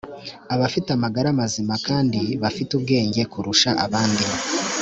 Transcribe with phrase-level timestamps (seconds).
[0.53, 4.25] abafite amagara mazima kandi bafite ubwenge kurusha abandi